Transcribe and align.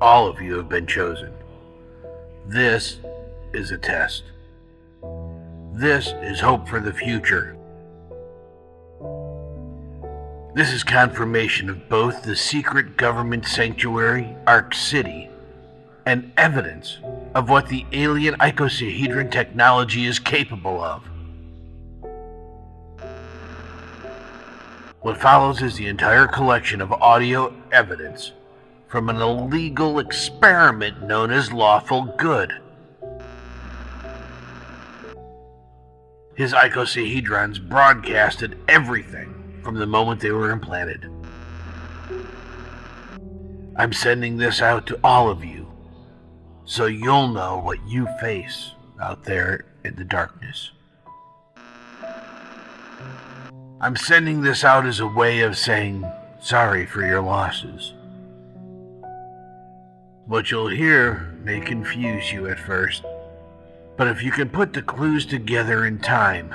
All 0.00 0.26
of 0.26 0.40
you 0.40 0.56
have 0.56 0.68
been 0.68 0.86
chosen. 0.86 1.32
This 2.46 2.98
is 3.52 3.70
a 3.70 3.78
test. 3.78 4.24
This 5.72 6.14
is 6.22 6.40
hope 6.40 6.68
for 6.68 6.80
the 6.80 6.92
future. 6.92 7.56
This 10.54 10.72
is 10.72 10.82
confirmation 10.82 11.70
of 11.70 11.88
both 11.88 12.22
the 12.22 12.34
secret 12.34 12.96
government 12.96 13.46
sanctuary, 13.46 14.34
Ark 14.46 14.74
City, 14.74 15.28
and 16.06 16.32
evidence 16.36 16.98
of 17.34 17.48
what 17.48 17.68
the 17.68 17.86
alien 17.92 18.34
icosahedron 18.36 19.30
technology 19.30 20.06
is 20.06 20.18
capable 20.18 20.82
of. 20.82 21.09
What 25.02 25.16
follows 25.16 25.62
is 25.62 25.76
the 25.76 25.86
entire 25.86 26.26
collection 26.26 26.82
of 26.82 26.92
audio 26.92 27.54
evidence 27.72 28.32
from 28.86 29.08
an 29.08 29.16
illegal 29.16 29.98
experiment 29.98 31.02
known 31.02 31.30
as 31.30 31.52
lawful 31.52 32.14
good. 32.18 32.52
His 36.34 36.52
icosahedrons 36.52 37.66
broadcasted 37.66 38.58
everything 38.68 39.60
from 39.62 39.76
the 39.76 39.86
moment 39.86 40.20
they 40.20 40.32
were 40.32 40.50
implanted. 40.50 41.10
I'm 43.76 43.94
sending 43.94 44.36
this 44.36 44.60
out 44.60 44.86
to 44.88 45.00
all 45.02 45.30
of 45.30 45.42
you 45.42 45.66
so 46.66 46.84
you'll 46.84 47.28
know 47.28 47.58
what 47.58 47.78
you 47.88 48.06
face 48.20 48.72
out 49.00 49.24
there 49.24 49.64
in 49.82 49.96
the 49.96 50.04
darkness. 50.04 50.72
I'm 53.82 53.96
sending 53.96 54.42
this 54.42 54.62
out 54.62 54.84
as 54.84 55.00
a 55.00 55.06
way 55.06 55.40
of 55.40 55.56
saying 55.56 56.04
sorry 56.38 56.84
for 56.84 57.00
your 57.00 57.22
losses. 57.22 57.94
What 60.26 60.50
you'll 60.50 60.68
hear 60.68 61.34
may 61.42 61.60
confuse 61.60 62.30
you 62.30 62.46
at 62.46 62.60
first, 62.60 63.02
but 63.96 64.06
if 64.06 64.22
you 64.22 64.32
can 64.32 64.50
put 64.50 64.74
the 64.74 64.82
clues 64.82 65.24
together 65.24 65.86
in 65.86 65.98
time, 65.98 66.54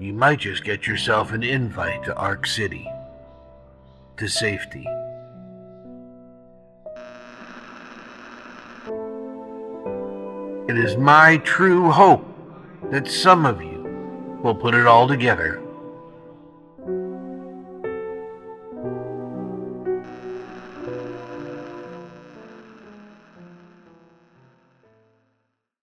you 0.00 0.12
might 0.12 0.40
just 0.40 0.64
get 0.64 0.88
yourself 0.88 1.30
an 1.30 1.44
invite 1.44 2.02
to 2.04 2.16
Ark 2.16 2.44
City, 2.44 2.90
to 4.16 4.26
safety. 4.26 4.84
It 10.68 10.76
is 10.76 10.96
my 10.96 11.36
true 11.44 11.92
hope 11.92 12.26
that 12.90 13.06
some 13.06 13.46
of 13.46 13.62
you 13.62 13.71
will 14.42 14.54
put 14.54 14.74
it 14.74 14.86
all 14.86 15.06
together 15.06 15.71